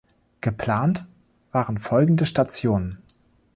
[0.41, 1.05] Geplant
[1.51, 2.97] waren folgende Stationen.